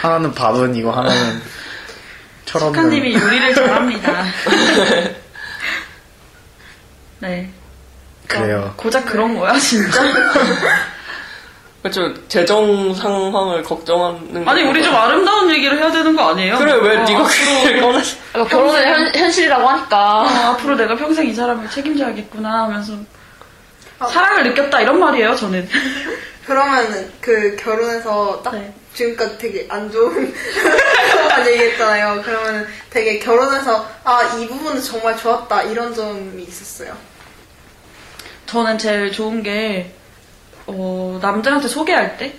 [0.00, 1.40] 하나는 밥은 이거, 하나는
[2.44, 2.74] 철없는.
[2.82, 4.24] 스카님이 요리를 잘합니다.
[7.20, 7.50] 네.
[8.26, 8.74] 그래요.
[8.76, 10.02] 고작 그런 거야, 진짜?
[11.82, 12.28] 그렇죠.
[12.28, 16.58] 재정 상황을 걱정하는 아니, 우리 좀 아름다운 얘기를 해야 되는 거 아니에요?
[16.58, 17.28] 그래, 왜 어, 네가 앞으로,
[17.62, 18.02] 그걸 꺼내?
[18.32, 22.92] 그러니까 결혼은 현, 현실이라고 어, 하니까 앞으로 내가 평생 이 사람을 책임져야겠구나 하면서
[24.10, 25.68] 사랑을 느꼈다 이런 말이에요, 저는.
[26.46, 28.74] 그러면은 그 결혼해서 딱 네.
[28.94, 30.34] 지금까지 되게 안 좋은
[31.14, 32.22] 것만 얘기했잖아요.
[32.22, 36.96] 그러면은 되게 결혼해서 아 이 부분은 정말 좋았다 이런 점이 있었어요.
[38.48, 39.92] 저는 제일 좋은 게,
[40.66, 42.34] 어, 남자한테 소개할 때?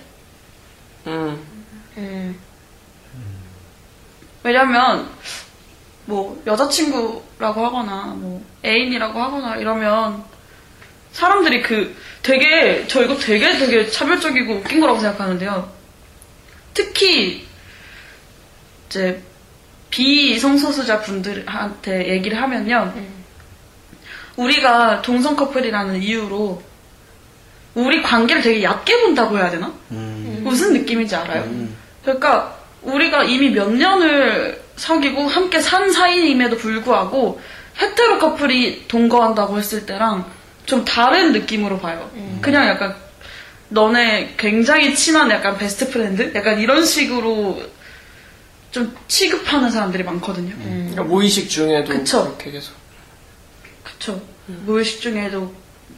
[1.06, 1.40] 음.
[1.96, 2.40] 음.
[4.42, 5.08] 왜냐면,
[6.06, 10.24] 뭐, 여자친구라고 하거나, 뭐, 애인이라고 하거나 이러면,
[11.12, 15.72] 사람들이 그, 되게, 저 이거 되게 되게 차별적이고 웃긴 거라고 생각하는데요.
[16.74, 17.46] 특히,
[18.88, 19.22] 이제,
[19.90, 23.19] 비성소수자 분들한테 얘기를 하면요.
[24.40, 26.62] 우리가 동성 커플이라는 이유로,
[27.74, 29.72] 우리 관계를 되게 얕게 본다고 해야 되나?
[29.90, 31.42] 음, 무슨 느낌인지 알아요?
[31.42, 31.76] 음.
[32.02, 37.40] 그러니까 우리가 이미 몇 년을 사귀고 함께 산 사이임에도 불구하고
[37.78, 40.24] hetero 커플이 동거한다고 했을 때랑
[40.64, 42.10] 좀 다른 느낌으로 봐요.
[42.40, 42.96] 그냥 약간
[43.68, 46.32] 너네 굉장히 친한 약간 best friend?
[46.34, 47.62] 약간 이런 식으로
[48.70, 50.54] 좀 취급하는 사람들이 많거든요.
[50.62, 52.24] 그러니까 무의식 중에도 그쵸.
[52.24, 52.79] 그렇게 계속.
[54.00, 54.20] 그쵸.
[54.46, 55.54] 무의식 중에도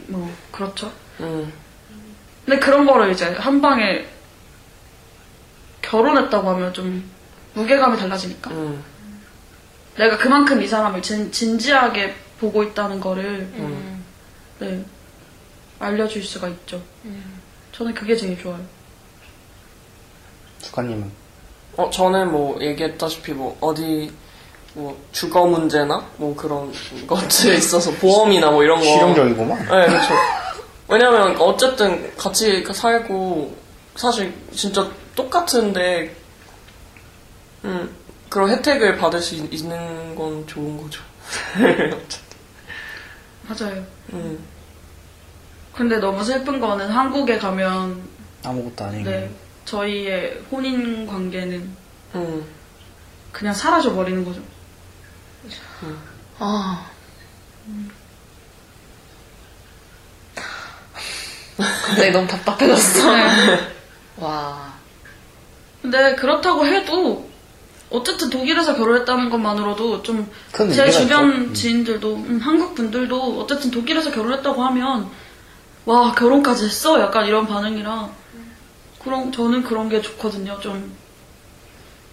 [0.09, 0.93] 뭐 그렇죠.
[1.21, 1.53] 음.
[2.45, 4.05] 근데 그런 거를 이제 한 방에
[5.81, 7.09] 결혼했다고 하면 좀
[7.55, 8.51] 무게감이 달라지니까.
[8.51, 8.85] 음.
[9.97, 14.05] 내가 그만큼 이 사람을 진, 진지하게 보고 있다는 거를 음.
[14.59, 14.85] 네,
[15.79, 16.83] 알려줄 수가 있죠.
[17.71, 18.65] 저는 그게 제일 좋아요.
[20.61, 21.11] 주가님은
[21.77, 24.13] 어, 저는 뭐 얘기했다시피 뭐 어디
[24.75, 26.73] 뭐 주거 문제나 뭐 그런
[27.07, 28.85] 것들에 있어서 보험이나 뭐 이런 거.
[28.85, 29.59] 실용적이구만.
[29.59, 30.15] 네, 그렇죠.
[30.89, 33.55] 왜냐면 어쨌든 같이 살고
[33.97, 36.15] 사실 진짜 똑같은데
[37.65, 37.95] 음,
[38.29, 41.03] 그런 혜택을 받을 수 있- 있는 건 좋은 거죠.
[43.49, 43.85] 맞아요.
[44.13, 44.39] 음.
[45.75, 48.03] 근데 너무 슬픈 거는 한국에 가면
[48.45, 49.11] 아무것도 아니고.
[49.11, 49.31] 네,
[49.65, 51.77] 저희의 혼인 관계는
[52.15, 52.45] 음.
[53.33, 54.41] 그냥 사라져 버리는 거죠.
[56.39, 56.87] 아.
[61.57, 63.13] 갑자기 너무 답답해졌어.
[64.19, 64.73] 와.
[65.81, 67.31] 근데 그렇다고 해도
[67.91, 71.39] 어쨌든 독일에서 결혼했다는 것만으로도 좀 큰 제 의미가 주변 있죠.
[71.51, 71.55] 음.
[71.55, 75.11] 지인들도 음, 한국 분들도 어쨌든 독일에서 결혼했다고 하면
[75.85, 78.09] 와 결혼까지 했어 약간 이런 반응이라
[79.03, 80.95] 그런 저는 그런 게 좋거든요 좀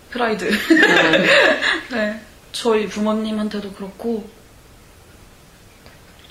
[0.10, 0.50] 프라이드
[1.92, 4.28] 네 저희 부모님한테도 그렇고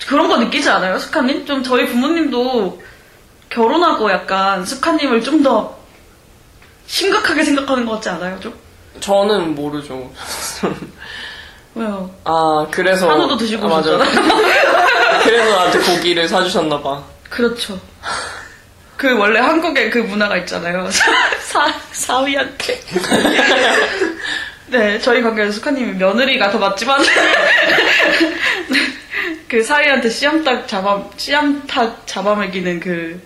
[0.07, 2.81] 그런 거 느끼지 않아요 스카님 좀 저희 부모님도
[3.49, 5.77] 결혼하고 약간 스카님을 좀 더
[6.87, 8.53] 심각하게 생각하는 것 같지 않아요 좀
[8.99, 10.11] 저는 모르죠.
[11.75, 13.79] 왜요 아 그래서 한우도 드시고 아.
[13.79, 14.03] 오셨잖아요.
[15.23, 17.03] 그래서 나한테 고기를 사주셨나 봐.
[17.29, 17.79] 그렇죠.
[18.97, 20.89] 그 원래 한국에 그 문화가 있잖아요.
[21.39, 22.81] 사, 사위한테.
[24.69, 27.01] 네, 저희 가게에서 수카님이 며느리가 더 맞지만
[29.47, 33.21] 그 사위한테 씨암탉 잡아 씨암탉 잡아먹이는 그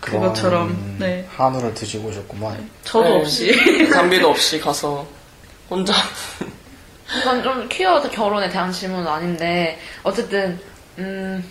[0.00, 2.70] 그것처럼 네 한우를 드시고 오셨구만.
[2.84, 3.14] 저도 네.
[3.20, 5.06] 없이 담비도 없이 가서
[5.68, 5.92] 혼자
[7.20, 10.58] 이건 좀 퀴어 결혼에 대한 질문은 아닌데 어쨌든
[10.98, 11.44] 음,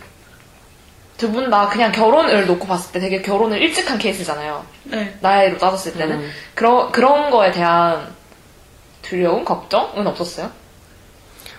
[1.18, 4.66] 두 분 다 그냥 결혼을 놓고 봤을 때 되게 결혼을 일찍 한 케이스잖아요.
[4.86, 6.32] 네 나이로 따졌을 때는 음.
[6.56, 8.08] 그런 그런 거에 대한
[9.10, 10.52] 두려움, 걱정은 없었어요?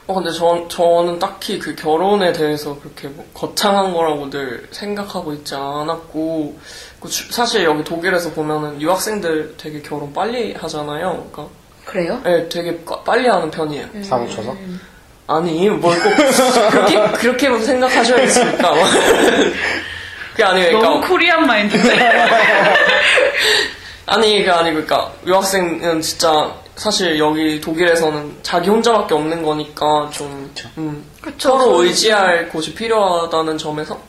[0.06, 5.54] 어, 근데 저, 저는 딱히 그 결혼에 대해서 그렇게 뭐 거창한 거라고 늘 생각하고 있지
[5.54, 6.58] 않았고,
[7.00, 11.28] 그 주- 사실 여기 독일에서 보면은 유학생들 되게 결혼 빨리 하잖아요.
[11.32, 11.46] 그러니까,
[11.84, 12.20] 그래요?
[12.24, 13.86] 네, 되게 까- 빨리 하는 편이에요.
[14.02, 14.56] 사고 쳐서.
[15.26, 16.12] 아니, 뭘 꼭
[16.70, 18.74] 그렇게, 그렇게 생각하셔야겠습니까?
[20.32, 20.72] 그게 아니에요.
[20.72, 21.98] 너무 그러니까, 코리안 마인드인데
[24.06, 31.04] 아니, 그게 아니고, 그러니까, 유학생은 진짜, 사실 여기 독일에서는 자기 혼자밖에 없는 거니까 좀, 음,
[31.20, 34.00] 그쵸 서로 의지할 곳이 필요하다는 점에서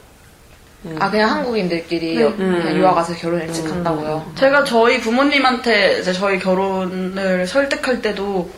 [0.97, 2.21] 아 그냥 한국인들끼리 네.
[2.23, 2.77] 여- 그냥 음.
[2.77, 4.31] 유학 가서 결혼 일찍 한다고요?
[4.35, 8.49] 제가 저희 부모님한테 이제 저희 결혼을 설득할 때도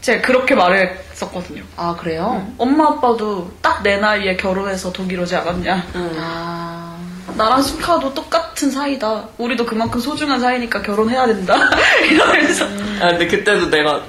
[0.00, 1.64] 제가 그렇게 말했었거든요.
[1.76, 2.46] 아 그래요?
[2.56, 5.86] 엄마 아빠도 딱 내 나이에 결혼해서 독일 오지 않았냐.
[5.94, 6.89] 아
[7.36, 9.28] 나랑 수카도 똑같은 사이다.
[9.38, 11.56] 우리도 그만큼 소중한 사이니까 결혼해야 된다.
[12.10, 12.64] 이러면서.
[13.00, 14.02] 아, 근데 그때도 내가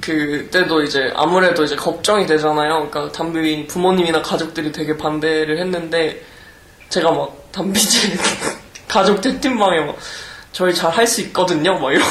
[0.00, 2.88] 그때도 이제 아무래도 이제 걱정이 되잖아요.
[2.90, 6.22] 그러니까 담비 부모님이나 가족들이 되게 반대를 했는데
[6.90, 8.18] 제가 막 담비집
[8.88, 9.96] 가족 채팅방에 막
[10.52, 11.78] 저희 잘 할 수 있거든요.
[11.78, 12.10] 막 이러고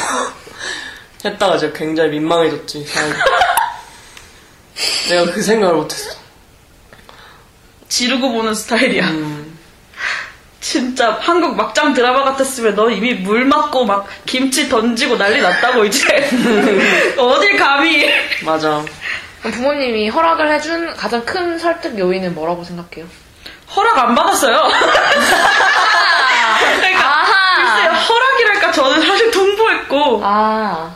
[1.24, 2.86] 했다가 제가 굉장히 민망해졌지.
[5.10, 6.16] 내가 그 생각을 못했어.
[7.88, 9.08] 지르고 보는 스타일이야.
[9.12, 9.33] 음,
[10.74, 16.28] 진짜 한국 막장 드라마 같았으면 너 이미 물 맞고 막 김치 던지고 난리 났다고 이제.
[17.16, 18.10] 어딜 감히.
[18.44, 18.84] 맞아.
[19.44, 23.06] 부모님이 허락을 해준 가장 큰 설득 요인은 뭐라고 생각해요?
[23.76, 24.68] 허락 안 받았어요.
[26.80, 30.96] 그러니까 글쎄요, 허락이랄까 저는 사실 통보했고 아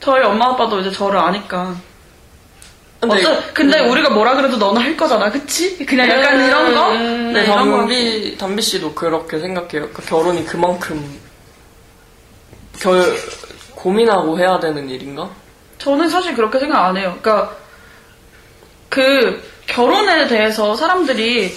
[0.00, 1.76] 저희 엄마 아빠도 이제 저를 아니까.
[3.08, 5.84] 근데, 어쩌, 근데 우리가 뭐라 그래도 너는 할 거잖아, 그치?
[5.84, 6.90] 그냥 약간 음, 이런 거?
[6.92, 7.76] 음, 네, 네, 이런 거.
[7.78, 9.90] 담비, 담비 씨도 그렇게 생각해요.
[9.90, 11.20] 그 결혼이 그만큼
[12.80, 13.16] 결,
[13.74, 15.30] 고민하고 해야 되는 일인가?
[15.78, 17.16] 저는 사실 그렇게 생각 안 해요.
[17.20, 17.56] 그러니까
[18.88, 21.54] 그 결혼에 대해서 사람들이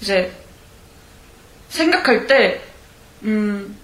[0.00, 0.32] 이제
[1.68, 2.62] 생각할 때
[3.22, 3.76] 음,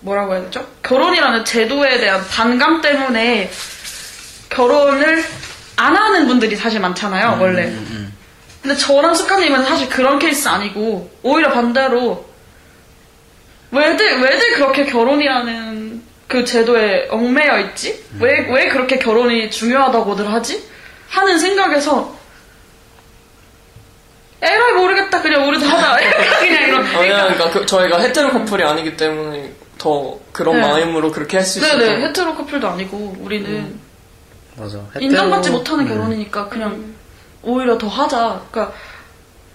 [0.00, 0.66] 뭐라고 해야 되죠?
[0.82, 3.50] 결혼이라는 제도에 대한 반감 때문에
[4.48, 5.24] 결혼을
[5.76, 7.72] 안 하는 분들이 사실 많잖아요, 원래.
[8.62, 12.24] 근데 저랑 숙가님은 사실 그런 케이스 아니고, 오히려 반대로,
[13.70, 18.04] 왜들, 왜들 그렇게 결혼이라는 그 제도에 얽매여 있지?
[18.20, 20.62] 왜, 왜 그렇게 결혼이 중요하다고들 하지?
[21.08, 22.14] 하는 생각에서,
[24.40, 25.96] 에라이 모르겠다, 그냥 우리도 하자.
[26.40, 26.84] 그냥 이런.
[26.86, 30.66] 아니야, 그러니까 그- 저희가 헤테로 커플이 아니기 때문에 더 그런 네.
[30.66, 31.78] 마음으로 그렇게 할 수 있어요.
[31.78, 33.78] 네네, 헤테로 커플도 아니고, 우리는
[34.56, 34.78] 맞아.
[35.00, 35.88] 인정받지 hetero- 못하는 음.
[35.88, 36.94] 결혼이니까 그냥
[37.42, 38.46] 오히려 더 하자.
[38.50, 38.74] 그러니까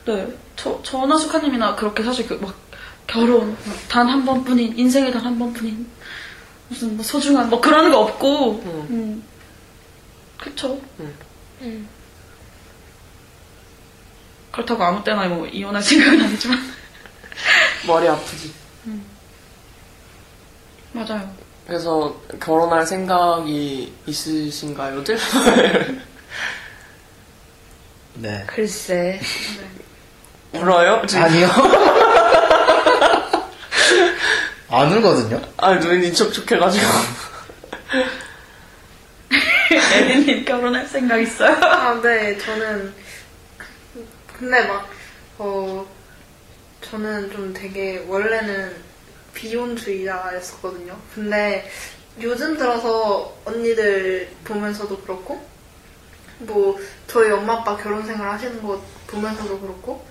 [0.05, 2.55] 네, 저 저나 수카님이나 그렇게 사실 그 막
[3.07, 3.55] 결혼
[3.89, 5.87] 단 한 번뿐인 인생에 단 한 번뿐인
[6.69, 9.23] 무슨 뭐 소중한 뭐 그런 거 없고, 음,
[10.37, 10.79] 그쵸.
[11.61, 11.87] 음.
[14.51, 16.59] 그렇다고 아무 때나 뭐 이혼할 생각은 아니지만
[17.85, 18.51] 머리 아프지.
[20.93, 21.31] 맞아요.
[21.67, 25.17] 그래서 결혼할 생각이 있으신가요들?
[28.15, 28.45] 네.
[28.47, 29.19] 글쎄.
[30.53, 31.05] 울어요?
[31.05, 31.23] 지금?
[31.23, 31.49] 아니요.
[34.69, 35.41] 안 울거든요.
[35.57, 36.85] 아, 눈이 촉촉해가지고.
[39.93, 41.53] 에디님 결혼할 생각 있어요?
[41.65, 42.93] 아, 네, 저는,
[44.39, 44.89] 근데 막,
[45.37, 45.85] 어,
[46.81, 48.86] 저는 좀 되게, 원래는
[49.37, 50.97] 비혼주의자였었거든요.
[51.13, 51.69] 근데
[52.21, 55.45] 요즘 들어서 언니들 보면서도 그렇고,
[56.39, 60.05] 뭐, 저희 엄마 아빠 결혼 생활 하시는 거 보면서도 그렇고,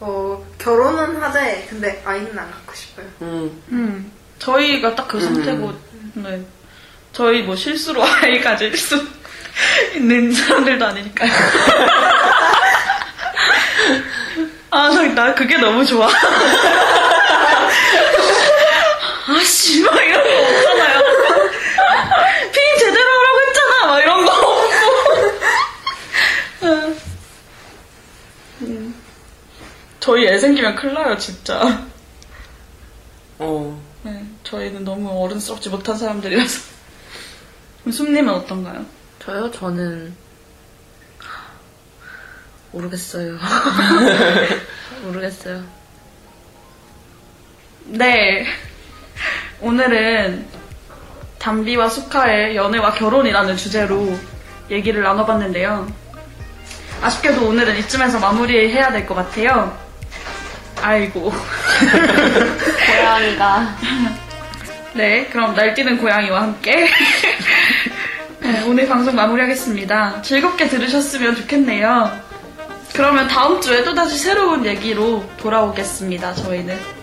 [0.00, 3.06] 어, 결혼은 하되, 근데 아이는 안 갖고 싶어요.
[3.22, 5.72] 음, 음, 저희가 딱 그 상태고,
[6.14, 6.44] 네.
[7.12, 9.02] 저희 뭐 실수로 아이 가질 수
[9.94, 11.32] 있는 사람들도 아니니까요.
[14.70, 16.08] 아, 나, 나 그게 너무 좋아.
[19.26, 21.00] 아, 씨, 막 이런 거 없잖아요.
[22.52, 24.66] 피임 제대로 하라고 했잖아, 막 이런 거 없고.
[28.62, 28.94] 음.
[29.98, 31.84] 저희 애 생기면 큰일 나요, 진짜.
[33.38, 33.82] 어.
[34.04, 36.60] 네, 저희는 너무 어른스럽지 못한 사람들이라서.
[37.80, 38.86] 그럼 숨님은 어떤가요?
[39.18, 39.50] 저요?
[39.50, 40.14] 저는
[42.70, 43.36] 모르겠어요.
[45.02, 45.64] 모르겠어요.
[47.86, 48.46] 네.
[49.60, 50.46] 오늘은
[51.38, 54.16] 담비와 수카의 연애와 결혼이라는 주제로
[54.70, 55.86] 얘기를 나눠봤는데요.
[57.02, 59.76] 아쉽게도 오늘은 이쯤에서 마무리해야 될 것 같아요.
[60.82, 61.32] 아이고.
[62.86, 63.76] 고양이가
[64.94, 66.88] 네, 그럼 날뛰는 고양이와 함께
[68.40, 70.22] 네, 오늘 방송 마무리하겠습니다.
[70.22, 72.10] 즐겁게 들으셨으면 좋겠네요.
[72.94, 76.95] 그러면 다음 주에 또다시 새로운 얘기로 돌아오겠습니다, 저희는.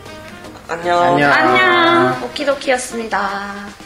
[0.68, 1.02] 안녕.
[1.02, 1.32] 안녕.
[1.32, 2.24] 안녕!
[2.24, 3.83] 오키도키였습니다.